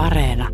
Areena. 0.00 0.48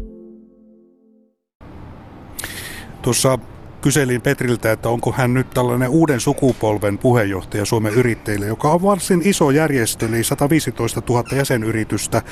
Tuossa 3.02 3.39
kyselin 3.81 4.23
Petriltä, 4.23 4.73
että 4.73 4.89
onko 4.89 5.13
hän 5.13 5.34
nyt 5.34 5.50
tällainen 5.50 5.89
uuden 5.89 6.20
sukupolven 6.20 6.99
puheenjohtaja 6.99 7.65
Suomen 7.65 7.95
yrittäjille, 7.95 8.46
joka 8.46 8.71
on 8.71 8.82
varsin 8.82 9.23
iso 9.25 9.50
järjestö, 9.50 10.07
eli 10.07 10.25
115 10.25 11.03
000 11.09 11.25
jäsenyritystä, 11.37 12.23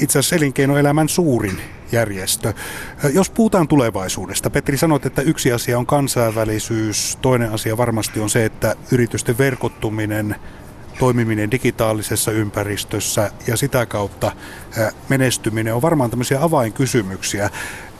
itse 0.00 0.18
asiassa 0.18 0.36
elinkeinoelämän 0.36 1.08
suurin 1.08 1.58
järjestö. 1.92 2.52
Jos 3.12 3.30
puhutaan 3.30 3.68
tulevaisuudesta, 3.68 4.50
Petri 4.50 4.76
sanoit, 4.76 5.06
että 5.06 5.22
yksi 5.22 5.52
asia 5.52 5.78
on 5.78 5.86
kansainvälisyys, 5.86 7.18
toinen 7.22 7.52
asia 7.52 7.76
varmasti 7.76 8.20
on 8.20 8.30
se, 8.30 8.44
että 8.44 8.76
yritysten 8.92 9.38
verkottuminen 9.38 10.36
toimiminen 11.00 11.50
digitaalisessa 11.50 12.30
ympäristössä 12.30 13.30
ja 13.46 13.56
sitä 13.56 13.86
kautta 13.86 14.32
menestyminen 15.08 15.74
on 15.74 15.82
varmaan 15.82 16.10
tämmöisiä 16.10 16.42
avainkysymyksiä. 16.42 17.50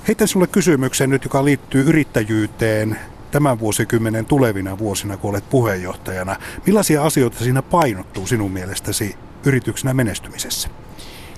Heitän 0.08 0.28
sinulle 0.28 0.46
kysymyksen 0.46 1.10
nyt, 1.10 1.24
joka 1.24 1.44
liittyy 1.44 1.82
yrittäjyyteen 1.82 2.98
tämän 3.30 3.58
vuosikymmenen 3.58 4.26
tulevina 4.26 4.78
vuosina, 4.78 5.16
kun 5.16 5.30
olet 5.30 5.50
puheenjohtajana. 5.50 6.36
Millaisia 6.66 7.04
asioita 7.04 7.38
siinä 7.38 7.62
painottuu 7.62 8.26
sinun 8.26 8.50
mielestäsi 8.50 9.16
yrityksenä 9.44 9.94
menestymisessä? 9.94 10.68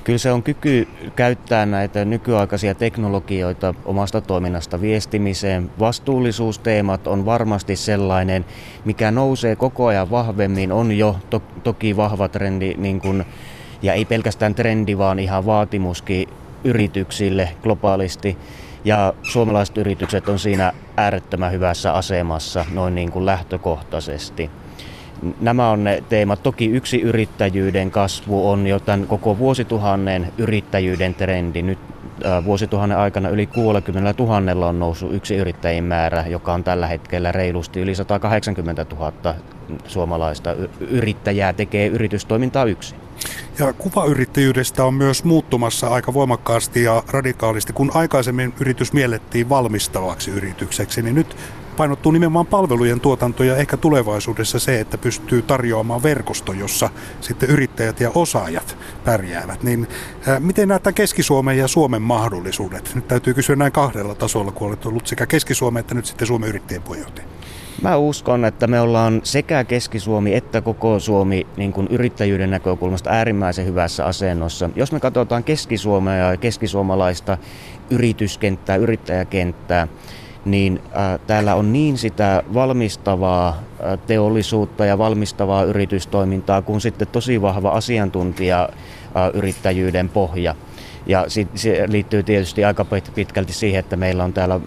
Kyllä 0.05 0.19
se 0.19 0.33
on 0.33 0.43
kyky 0.43 0.89
käyttää 1.17 1.67
näitä 1.67 2.05
nykyaikaisia 2.05 2.75
teknologioita 2.75 3.75
omasta 3.85 4.21
toiminnasta 4.21 4.81
viestimiseen. 4.81 5.71
Vastuullisuusteemat 5.79 7.07
on 7.07 7.25
varmasti 7.25 7.77
sellainen, 7.77 8.45
mikä 8.85 9.11
nousee 9.11 9.57
koko 9.57 9.87
ajan 9.87 10.11
vahvemmin, 10.11 10.73
on 10.73 10.99
jo 10.99 11.17
to- 11.31 11.43
toki 11.63 11.97
vahva 11.97 12.29
trendi, 12.29 12.75
niin 12.79 13.01
kun, 13.01 13.25
ja 13.83 13.93
ei 13.93 14.05
pelkästään 14.05 14.55
trendi, 14.55 14.99
vaan 14.99 15.19
ihan 15.19 15.47
vaatimuskin 15.47 16.29
yrityksille 16.65 17.49
globaalisti. 17.63 18.39
Ja 18.85 19.15
suomalaiset 19.23 19.79
yritykset 19.79 20.29
on 20.29 20.39
siinä 20.39 20.73
äärettömän 20.97 21.53
hyvässä 21.53 21.93
asemassa 21.93 22.65
noin 22.73 22.95
niin 22.95 23.13
kuin 23.13 23.27
lähtökohtaisesti. 23.27 24.51
Nämä 25.41 25.71
on 25.71 25.85
ne 25.85 26.03
teemat. 26.09 26.43
Toki 26.43 26.67
yksi 26.67 27.01
yrittäjyyden 27.01 27.91
kasvu 27.91 28.51
on 28.51 28.67
jo 28.67 28.81
tämän 28.81 29.07
koko 29.07 29.39
vuosituhannen 29.39 30.33
yrittäjyyden 30.39 31.15
trendi. 31.15 31.63
Nyt 31.63 31.79
vuosituhannen 32.45 32.99
aikana 32.99 33.29
yli 33.29 33.47
60 33.47 34.15
000 34.23 34.67
on 34.69 34.79
noussut 34.79 35.15
yksi 35.15 35.37
yrittäjien 35.37 35.85
määrä, 35.85 36.25
joka 36.27 36.55
on 36.55 36.65
tällä 36.65 36.87
hetkellä 36.87 37.33
reilusti 37.33 37.81
yli 37.81 37.95
180 37.95 38.87
000 38.95 39.35
suomalaista 39.87 40.55
yrittäjää 40.81 41.53
tekee 41.53 41.87
yritystoimintaa 41.87 42.65
yksin. 42.65 42.99
Ja 43.59 43.73
kuvayrittäjyydestä 43.73 44.85
on 44.85 44.95
myös 44.95 45.25
muuttumassa 45.25 45.89
aika 45.89 46.15
voimakkaasti 46.15 46.83
ja 46.83 47.03
radikaalisti. 47.09 47.73
Kun 47.73 47.91
aikaisemmin 47.95 48.55
yritys 48.61 48.93
miellettiin 48.93 49.49
valmistavaksi 49.49 50.31
yritykseksi, 50.31 51.03
niin 51.03 51.15
nyt 51.15 51.37
painottuu 51.77 52.13
nimenomaan 52.13 52.47
palvelujen 52.47 53.01
tuotanto 53.01 53.45
ja 53.45 53.57
ehkä 53.57 53.77
tulevaisuudessa 53.77 54.59
se, 54.59 54.81
että 54.81 54.99
pystyy 54.99 55.43
tarjoamaan 55.43 56.03
verkosto, 56.03 56.53
jossa 56.53 56.91
sitten 57.21 57.51
yrittäjät 57.51 58.01
ja 58.01 58.11
osaajat 58.15 58.77
pärjäävät. 59.05 59.63
Niin 59.63 59.89
ää, 60.27 60.41
miten 60.41 60.69
näitä 60.69 60.93
Keski-Suomen 60.93 61.59
ja 61.59 61.69
Suomen 61.69 62.03
mahdollisuudet? 62.03 62.95
Nyt 62.95 63.09
täytyy 63.09 63.35
kysyä 63.35 63.57
näin 63.57 63.73
kahdella 63.73 64.15
tasolla, 64.15 64.53
kun 64.53 64.69
olet 64.69 64.87
ollut 64.87 65.07
sekä 65.07 65.27
Keski-Suomen 65.27 65.81
että 65.81 65.95
nyt 65.95 66.07
sitten 66.07 66.27
Suomen 66.27 66.49
yrittäjien 66.49 66.83
puheenjohtaja. 66.83 67.27
Mä 67.83 67.97
uskon, 67.97 68.45
että 68.45 68.67
me 68.67 68.81
ollaan 68.81 69.21
sekä 69.25 69.65
Keski-Suomi 69.65 70.35
että 70.35 70.61
koko 70.61 71.01
Suomi 71.01 71.47
niin 71.57 71.73
kuin 71.73 71.87
yrittäjyyden 71.91 72.51
näkökulmasta 72.51 73.11
äärimmäisen 73.11 73.67
hyvässä 73.67 74.07
asennossa. 74.07 74.71
Jos 74.77 74.93
me 74.93 75.01
katsotaan 75.01 75.45
Keski-Suomea 75.45 76.31
ja 76.31 76.37
keskisuomalaista 76.37 77.39
yrityskenttää, 77.91 78.77
yrittäjäkenttää, 78.77 79.89
niin 80.45 80.81
äh, 80.97 81.21
täällä 81.27 81.55
on 81.55 81.73
niin 81.73 81.99
sitä 81.99 82.43
valmistavaa 82.55 83.49
äh, 83.49 83.99
teollisuutta 84.07 84.85
ja 84.85 84.99
valmistavaa 84.99 85.65
yritystoimintaa 85.65 86.63
kuin 86.63 86.81
sitten 86.81 87.09
tosi 87.09 87.43
vahva 87.43 87.71
asiantuntija 87.71 88.69
äh, 89.17 89.31
yrittäjyyden 89.35 90.09
pohja. 90.09 90.55
Ja 91.07 91.25
sit, 91.29 91.49
se 91.55 91.85
liittyy 91.89 92.23
tietysti 92.23 92.65
aika 92.65 92.87
pitkälti 93.15 93.53
siihen, 93.53 93.81
että 93.81 93.97
meillä 93.97 94.25
on 94.25 94.33
täällä 94.33 94.61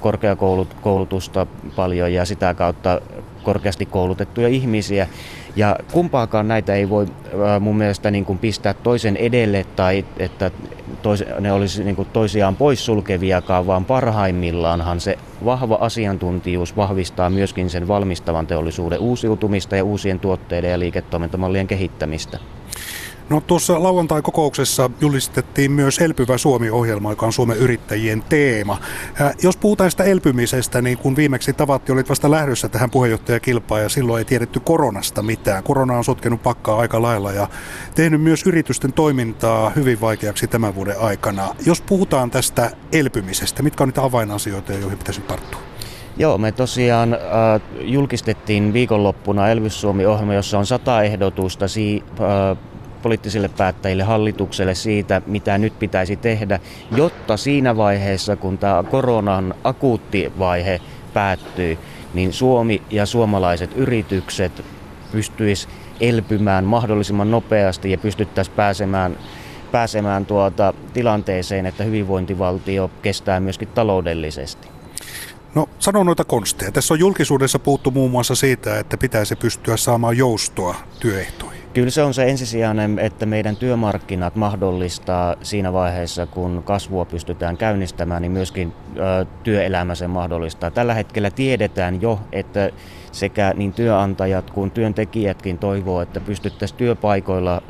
korkeakoulutusta 0.00 1.46
paljon 1.76 2.12
ja 2.12 2.24
sitä 2.24 2.54
kautta 2.54 3.00
korkeasti 3.42 3.86
koulutettuja 3.86 4.48
ihmisiä. 4.48 5.08
Ja 5.56 5.76
kumpaakaan 5.92 6.48
näitä 6.48 6.74
ei 6.74 6.88
voi 6.88 7.06
mun 7.60 7.76
mielestä 7.76 8.10
niin 8.10 8.24
kuin 8.24 8.38
pistää 8.38 8.74
toisen 8.74 9.16
edelle 9.16 9.66
tai 9.76 10.04
että 10.18 10.50
tois, 11.02 11.24
ne 11.40 11.52
olisi 11.52 11.84
niin 11.84 11.96
kuin 11.96 12.08
toisiaan 12.12 12.56
poissulkeviakaan, 12.56 13.66
vaan 13.66 13.84
parhaimmillaanhan 13.84 15.00
se 15.00 15.18
vahva 15.44 15.78
asiantuntijuus 15.80 16.76
vahvistaa 16.76 17.30
myöskin 17.30 17.70
sen 17.70 17.88
valmistavan 17.88 18.46
teollisuuden 18.46 18.98
uusiutumista 18.98 19.76
ja 19.76 19.84
uusien 19.84 20.20
tuotteiden 20.20 20.70
ja 20.70 20.78
liiketoimintamallien 20.78 21.66
kehittämistä. 21.66 22.38
No 23.30 23.40
tuossa 23.40 23.82
lauantai-kokouksessa 23.82 24.90
julistettiin 25.00 25.72
myös 25.72 25.98
Elpyvä 25.98 26.38
Suomi-ohjelma, 26.38 27.12
joka 27.12 27.26
on 27.26 27.32
Suomen 27.32 27.56
yrittäjien 27.56 28.22
teema. 28.28 28.78
Äh, 29.20 29.34
jos 29.42 29.56
puhutaan 29.56 29.90
sitä 29.90 30.04
elpymisestä, 30.04 30.82
niin 30.82 30.98
kun 30.98 31.16
viimeksi 31.16 31.52
tavattiin, 31.52 31.94
olit 31.94 32.08
vasta 32.08 32.30
lähdössä 32.30 32.68
tähän 32.68 32.90
puheenjohtajakilpaan 32.90 33.82
ja 33.82 33.88
silloin 33.88 34.18
ei 34.18 34.24
tiedetty 34.24 34.60
koronasta 34.60 35.22
mitään. 35.22 35.62
Korona 35.62 35.96
on 35.96 36.04
sotkenut 36.04 36.42
pakkaa 36.42 36.78
aika 36.78 37.02
lailla 37.02 37.32
ja 37.32 37.48
tehnyt 37.94 38.22
myös 38.22 38.46
yritysten 38.46 38.92
toimintaa 38.92 39.70
hyvin 39.70 40.00
vaikeaksi 40.00 40.46
tämän 40.46 40.74
vuoden 40.74 41.00
aikana. 41.00 41.54
Jos 41.66 41.80
puhutaan 41.80 42.30
tästä 42.30 42.70
elpymisestä, 42.92 43.62
mitkä 43.62 43.84
on 43.84 43.88
niitä 43.88 44.02
avainasioita, 44.02 44.72
joihin 44.72 44.98
pitäisi 44.98 45.20
tarttua? 45.20 45.60
Joo, 46.16 46.38
me 46.38 46.52
tosiaan 46.52 47.14
äh, 47.14 47.20
julkistettiin 47.80 48.72
viikonloppuna 48.72 49.48
Elvys 49.48 49.80
Suomi-ohjelma, 49.80 50.34
jossa 50.34 50.58
on 50.58 50.66
sata 50.66 51.02
ehdotusta 51.02 51.68
si- 51.68 52.04
äh, 52.20 52.58
poliittisille 53.02 53.48
päättäjille, 53.48 54.02
hallitukselle 54.02 54.74
siitä, 54.74 55.22
mitä 55.26 55.58
nyt 55.58 55.78
pitäisi 55.78 56.16
tehdä, 56.16 56.60
jotta 56.96 57.36
siinä 57.36 57.76
vaiheessa, 57.76 58.36
kun 58.36 58.58
tämä 58.58 58.84
koronan 58.90 59.54
akuutti 59.64 60.32
vaihe 60.38 60.80
päättyy, 61.14 61.78
niin 62.14 62.32
Suomi 62.32 62.82
ja 62.90 63.06
suomalaiset 63.06 63.70
yritykset 63.76 64.64
pystyis 65.12 65.68
elpymään 66.00 66.64
mahdollisimman 66.64 67.30
nopeasti 67.30 67.90
ja 67.90 67.98
pystyttäisiin 67.98 68.56
pääsemään 68.56 69.16
pääsemään 69.72 70.26
tuota 70.26 70.74
tilanteeseen, 70.92 71.66
että 71.66 71.84
hyvinvointivaltio 71.84 72.90
kestää 73.02 73.40
myöskin 73.40 73.68
taloudellisesti. 73.68 74.68
No 75.54 75.68
sano 75.78 76.02
noita 76.02 76.24
konsteja. 76.24 76.72
Tässä 76.72 76.94
on 76.94 77.00
julkisuudessa 77.00 77.58
puhuttu 77.58 77.90
muun 77.90 78.10
muassa 78.10 78.34
siitä, 78.34 78.78
että 78.78 78.96
pitäisi 78.96 79.36
pystyä 79.36 79.76
saamaan 79.76 80.16
joustoa 80.16 80.74
työehtoihin. 81.00 81.57
Kyllä 81.74 81.90
se 81.90 82.02
on 82.02 82.14
se 82.14 82.30
ensisijainen, 82.30 82.98
että 82.98 83.26
meidän 83.26 83.56
työmarkkinat 83.56 84.36
mahdollistaa 84.36 85.36
siinä 85.42 85.72
vaiheessa, 85.72 86.26
kun 86.26 86.62
kasvua 86.62 87.04
pystytään 87.04 87.56
käynnistämään, 87.56 88.22
niin 88.22 88.32
myöskin 88.32 88.72
työelämä 89.42 89.94
sen 89.94 90.10
mahdollistaa. 90.10 90.70
Tällä 90.70 90.94
hetkellä 90.94 91.30
tiedetään 91.30 92.02
jo, 92.02 92.20
että 92.32 92.70
sekä 93.12 93.54
niin 93.56 93.72
työnantajat 93.72 94.50
kuin 94.50 94.70
työntekijätkin 94.70 95.58
toivoo, 95.58 96.00
että 96.00 96.20
pystyttäisiin 96.20 96.78
työpaikoilla 96.78 97.62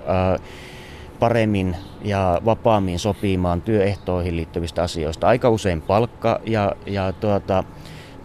paremmin 1.19 1.77
ja 2.05 2.41
vapaammin 2.45 2.99
sopimaan 2.99 3.63
työehtoihin 3.63 4.37
liittyvistä 4.37 4.83
asioista. 4.83 5.29
Aika 5.29 5.51
usein 5.51 5.83
palkka 5.83 6.41
ja, 6.47 6.73
ja 6.87 7.13
tuota, 7.13 7.65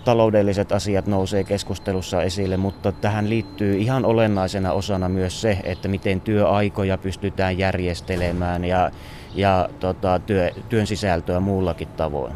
taloudelliset 0.05 0.71
asiat 0.71 1.07
nousee 1.07 1.43
keskustelussa 1.43 2.23
esille, 2.23 2.57
mutta 2.57 2.91
tähän 2.91 3.29
liittyy 3.29 3.77
ihan 3.77 4.05
olennaisena 4.05 4.71
osana 4.71 5.09
myös 5.09 5.41
se, 5.41 5.57
että 5.63 5.87
miten 5.87 6.21
työaikoja 6.21 6.97
pystytään 6.97 7.57
järjestelemään 7.57 8.65
ja, 8.65 8.91
ja 9.35 9.69
tota, 9.79 10.19
työ, 10.19 10.51
työn 10.69 10.87
sisältöä 10.87 11.39
muullakin 11.39 11.87
tavoin. 11.87 12.33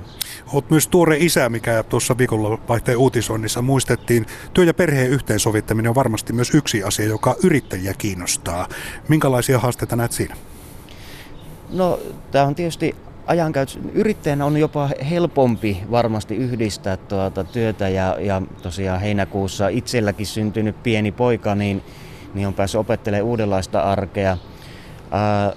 Olet 0.54 0.70
myös 0.70 0.88
tuore 0.88 1.18
isä, 1.20 1.50
mikä 1.50 1.84
tuossa 1.84 2.18
viikonvaihteen 2.18 2.98
uutisoinnissa 2.98 3.62
muistettiin. 3.62 4.26
Työ- 4.54 4.66
ja 4.66 4.74
perheen 4.74 5.10
yhteensovittaminen 5.10 5.90
on 5.90 5.96
varmasti 5.96 6.34
myös 6.34 6.54
yksi 6.54 6.84
asia, 6.84 7.06
joka 7.06 7.36
yrittäjiä 7.44 7.94
kiinnostaa. 7.98 8.68
Minkälaisia 9.08 9.60
haasteita 9.60 9.96
näet 9.96 10.12
siinä? 10.12 10.36
No, 11.70 12.00
tämä 12.32 12.46
on 12.46 12.56
tietysti 12.56 12.96
ajankäytössä. 13.28 13.80
Yrittäjänä 13.94 14.46
on 14.46 14.58
jopa 14.58 14.90
helpompi 15.10 15.84
varmasti 15.92 16.36
yhdistää 16.36 16.98
tuota 16.98 17.44
työtä 17.44 17.90
ja, 17.90 18.18
ja 18.20 18.42
tosiaan 18.62 19.02
heinäkuussa 19.02 19.68
itselläkin 19.68 20.26
syntynyt 20.28 20.84
pieni 20.84 21.12
poika, 21.12 21.56
niin, 21.56 21.84
niin 22.34 22.48
on 22.48 22.54
päässyt 22.54 22.80
opettelemaan 22.80 23.30
uudenlaista 23.30 23.80
arkea. 23.80 24.38
Ää, 25.12 25.54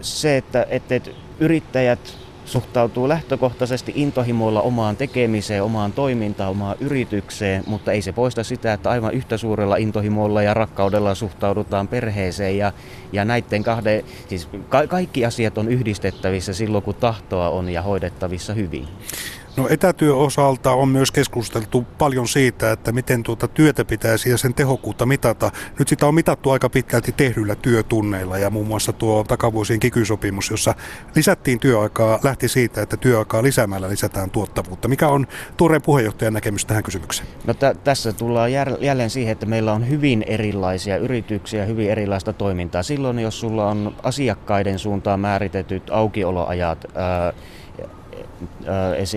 se, 0.00 0.36
että, 0.36 0.66
että, 0.70 0.94
että 0.94 1.10
yrittäjät 1.40 2.23
suhtautuu 2.44 3.08
lähtökohtaisesti 3.08 3.92
intohimoilla 3.94 4.62
omaan 4.62 4.96
tekemiseen, 4.96 5.62
omaan 5.62 5.92
toimintaan, 5.92 6.50
omaan 6.50 6.76
yritykseen, 6.80 7.64
mutta 7.66 7.92
ei 7.92 8.02
se 8.02 8.12
poista 8.12 8.44
sitä, 8.44 8.72
että 8.72 8.90
aivan 8.90 9.14
yhtä 9.14 9.36
suurella 9.36 9.76
intohimoilla 9.76 10.42
ja 10.42 10.54
rakkaudella 10.54 11.14
suhtaudutaan 11.14 11.88
perheeseen 11.88 12.58
ja, 12.58 12.72
ja 13.12 13.24
näiden 13.24 13.62
kahden, 13.62 14.04
siis 14.28 14.48
ka- 14.68 14.86
kaikki 14.86 15.24
asiat 15.24 15.58
on 15.58 15.68
yhdistettävissä 15.68 16.52
silloin, 16.52 16.84
kun 16.84 16.94
tahtoa 16.94 17.48
on 17.48 17.68
ja 17.68 17.82
hoidettavissa 17.82 18.54
hyvin. 18.54 18.88
No 19.56 19.68
etätyöosalta 19.70 20.72
on 20.72 20.88
myös 20.88 21.10
keskusteltu 21.10 21.86
paljon 21.98 22.28
siitä, 22.28 22.72
että 22.72 22.92
miten 22.92 23.22
tuota 23.22 23.48
työtä 23.48 23.84
pitäisi 23.84 24.30
ja 24.30 24.38
sen 24.38 24.54
tehokkuutta 24.54 25.06
mitata. 25.06 25.50
Nyt 25.78 25.88
sitä 25.88 26.06
on 26.06 26.14
mitattu 26.14 26.50
aika 26.50 26.68
pitkälti 26.68 27.12
tehdyillä 27.12 27.54
työtunneilla 27.54 28.38
ja 28.38 28.50
muun 28.50 28.66
muassa 28.66 28.92
tuo 28.92 29.24
takavuosien 29.24 29.80
kikysopimus, 29.80 30.50
jossa 30.50 30.74
lisättiin 31.14 31.60
työaikaa, 31.60 32.18
lähti 32.22 32.48
siitä, 32.48 32.82
että 32.82 32.96
työaikaa 32.96 33.42
lisäämällä 33.42 33.88
lisätään 33.88 34.30
tuottavuutta. 34.30 34.88
Mikä 34.88 35.08
on 35.08 35.26
tuoreen 35.56 35.82
puheenjohtajan 35.82 36.34
näkemys 36.34 36.64
tähän 36.64 36.82
kysymykseen? 36.82 37.28
No 37.46 37.54
t- 37.54 37.84
tässä 37.84 38.12
tullaan 38.12 38.52
jälleen 38.80 39.10
siihen, 39.10 39.32
että 39.32 39.46
meillä 39.46 39.72
on 39.72 39.88
hyvin 39.88 40.24
erilaisia 40.26 40.96
yrityksiä, 40.96 41.64
hyvin 41.64 41.90
erilaista 41.90 42.32
toimintaa. 42.32 42.82
Silloin, 42.82 43.18
jos 43.18 43.40
sulla 43.40 43.68
on 43.68 43.94
asiakkaiden 44.02 44.78
suuntaan 44.78 45.20
määritetyt 45.20 45.90
aukioloajat, 45.90 46.84
ää, 46.94 47.32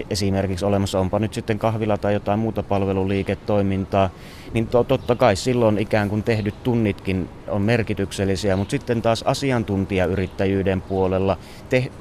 esimerkiksi 0.10 0.66
olemassa, 0.66 1.00
onpa 1.00 1.20
nyt 1.20 1.34
sitten 1.34 1.60
kahvila 1.60 1.98
tai 1.98 2.14
jotain 2.14 2.40
muuta 2.40 2.64
palveluliiketoimintaa, 2.64 4.10
niin 4.54 4.68
to, 4.68 4.84
totta 4.84 5.16
kai 5.16 5.36
silloin 5.36 5.80
ikään 5.80 6.10
kuin 6.10 6.24
tehdyt 6.24 6.64
tunnitkin 6.64 7.30
on 7.48 7.62
merkityksellisiä, 7.62 8.56
mutta 8.56 8.72
sitten 8.72 9.02
taas 9.02 9.24
asiantuntijayrittäjyyden 9.24 10.82
puolella 10.82 11.38
te, 11.70 11.92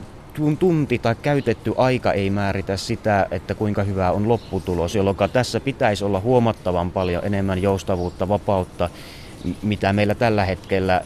tunti 0.58 0.98
tai 0.98 1.14
käytetty 1.22 1.74
aika 1.76 2.12
ei 2.12 2.30
määritä 2.30 2.76
sitä, 2.76 3.26
että 3.30 3.54
kuinka 3.54 3.82
hyvä 3.82 4.10
on 4.10 4.28
lopputulos, 4.28 4.94
jolloin 4.94 5.16
tässä 5.32 5.60
pitäisi 5.60 6.04
olla 6.04 6.20
huomattavan 6.20 6.90
paljon 6.90 7.24
enemmän 7.24 7.62
joustavuutta, 7.62 8.28
vapautta, 8.28 8.90
mitä 9.62 9.92
meillä 9.92 10.14
tällä 10.14 10.44
hetkellä 10.44 11.00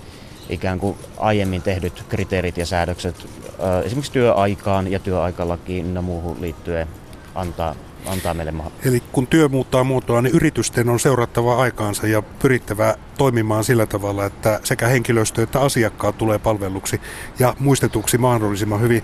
ikään 0.51 0.79
kuin 0.79 0.97
aiemmin 1.17 1.63
tehdyt 1.63 2.05
kriteerit 2.09 2.59
ja 2.59 2.67
säädökset 2.67 3.27
esimerkiksi 3.85 4.13
työaikaan 4.13 4.91
ja 4.93 4.99
työaikalakiin 4.99 5.95
ja 5.95 6.03
muuhun 6.03 6.41
liittyen 6.41 6.89
antaa, 7.35 7.75
antaa 8.07 8.35
meille 8.35 8.53
mahdollisuus. 8.53 8.87
Eli 8.87 9.03
kun 9.13 9.27
työ 9.27 9.49
muuttaa 9.49 9.85
muotoa, 9.85 10.23
niin 10.23 10.35
yritysten 10.35 10.89
on 10.89 11.01
seurattava 11.01 11.57
aikaansa 11.57 12.07
ja 12.07 12.23
pyrittävä 12.23 12.95
toimimaan 13.19 13.65
sillä 13.65 13.87
tavalla, 13.87 14.25
että 14.25 14.61
sekä 14.65 14.87
henkilöstö 14.87 15.43
että 15.43 15.61
asiakkaat 15.61 16.19
tulee 16.19 16.39
palveluksi 16.39 17.01
ja 17.39 17.55
muistetuksi 17.59 18.19
mahdollisimman 18.19 18.81
hyvin. 18.81 19.03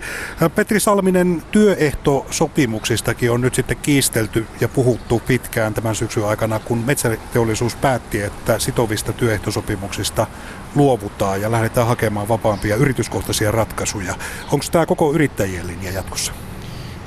Petri 0.55 0.79
Salminen, 0.79 1.43
työehtosopimuksistakin 1.51 3.31
on 3.31 3.41
nyt 3.41 3.55
sitten 3.55 3.77
kiistelty 3.77 4.47
ja 4.61 4.67
puhuttu 4.67 5.21
pitkään 5.27 5.73
tämän 5.73 5.95
syksyn 5.95 6.25
aikana, 6.25 6.59
kun 6.59 6.77
metsäteollisuus 6.77 7.75
päätti, 7.75 8.21
että 8.21 8.59
sitovista 8.59 9.13
työehtosopimuksista 9.13 10.27
luovutaan 10.75 11.41
ja 11.41 11.51
lähdetään 11.51 11.87
hakemaan 11.87 12.27
vapaampia 12.27 12.75
yrityskohtaisia 12.75 13.51
ratkaisuja. 13.51 14.15
Onko 14.51 14.65
tämä 14.71 14.85
koko 14.85 15.13
yrittäjien 15.13 15.67
linja 15.67 15.91
jatkossa? 15.91 16.46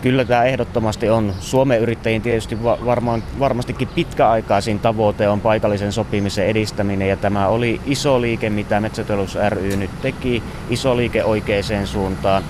Kyllä 0.03 0.25
tämä 0.25 0.45
ehdottomasti 0.45 1.09
on. 1.11 1.35
Suomen 1.41 1.81
yrittäjien 1.81 2.23
tietysti 2.23 2.63
varmaan, 2.63 3.23
varmastikin 3.39 3.89
pitkäaikaisin 3.89 4.79
tavoite 4.79 5.29
on 5.29 5.41
paikallisen 5.41 5.93
sopimisen 5.93 6.47
edistäminen 6.47 7.09
ja 7.09 7.17
tämä 7.17 7.49
oli 7.49 7.81
iso 7.87 8.21
liike, 8.21 8.51
mitä 8.51 8.81
Metsätalous 8.81 9.39
ry 9.49 9.77
nyt 9.77 9.91
teki, 10.03 10.43
iso 10.71 10.97
liike 10.97 11.25
oikeaan 11.25 11.87
suuntaan. 11.87 12.45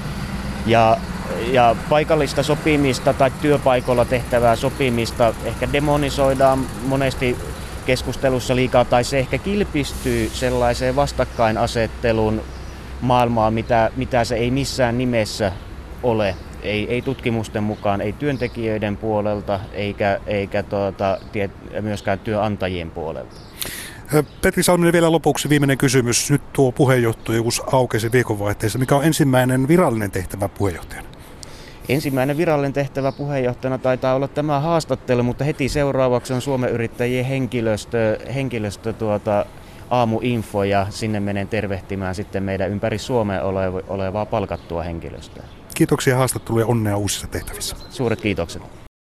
Ja, 0.67 0.97
ja 1.52 1.76
paikallista 1.88 2.43
sopimista 2.43 3.14
tai 3.14 3.31
työpaikoilla 3.43 4.05
tehtävää 4.05 4.56
sopimista 4.56 5.35
ehkä 5.44 5.73
demonisoidaan 5.73 6.67
monesti 6.87 7.37
keskustelussa 7.87 8.56
liikaa 8.56 8.85
tai 8.85 9.05
se 9.05 9.19
ehkä 9.19 9.38
kilpistyy 9.38 10.31
sellaiseen 10.35 10.97
vastakkainasettelun 10.97 12.43
maailmaan, 13.00 13.55
mitä, 13.55 13.91
mitä 13.97 14.25
se 14.25 14.37
ei 14.37 14.50
missään 14.50 14.99
nimessä 14.99 15.52
ole. 16.02 16.35
Ei, 16.62 16.91
ei 16.91 17.03
tutkimusten 17.03 17.62
mukaan, 17.62 18.01
ei 18.01 18.12
työntekijöiden 18.12 18.97
puolelta 18.97 19.61
eikä, 19.73 20.21
eikä 20.27 20.62
tuota, 20.62 21.19
tie, 21.33 21.51
myöskään 21.81 22.19
työnantajien 22.19 22.91
puolelta. 22.91 23.37
Petri 24.43 24.62
Salminen 24.62 24.93
vielä 24.93 25.12
lopuksi 25.12 25.49
viimeinen 25.49 25.79
kysymys. 25.79 26.31
Nyt 26.31 26.53
tuo 26.53 26.73
puheenjohtajuus 26.73 27.62
aukesi 27.73 28.12
viikonvaihteessa. 28.12 28.79
Mikä 28.79 28.97
on 28.97 29.05
ensimmäinen 29.05 29.69
virallinen 29.69 30.11
tehtävä 30.11 30.49
puheenjohtajana? 30.49 31.09
Ensimmäinen 31.89 32.37
virallinen 32.37 32.73
tehtävä 32.73 33.12
puheenjohtajana 33.12 33.79
taitaa 33.79 34.15
olla 34.15 34.29
tämä 34.29 34.61
haastattelu, 34.61 35.23
mutta 35.23 35.45
heti 35.45 35.69
seuraavaksi 35.69 36.33
on 36.33 36.41
Suomen 36.43 36.71
yrittäjien 36.71 37.25
henkilöstö, 37.25 38.19
henkilöstö 38.35 38.93
tuota, 38.93 39.47
aamuinfo 39.91 40.65
ja 40.65 40.87
sinne 40.91 41.21
menen 41.21 41.49
tervehtimään 41.49 42.15
sitten 42.15 42.43
meidän 42.43 42.71
ympäri 42.71 42.99
Suomea 42.99 43.43
olevaa 43.89 44.27
palkattua 44.27 44.83
henkilöstöä. 44.83 45.45
Kiitoksia 45.81 46.17
haastatteluja 46.17 46.67
onnea 46.67 46.97
uusissa 46.97 47.27
tehtävissä. 47.27 47.77
Suuret 47.91 48.21
kiitokset. 48.21 48.62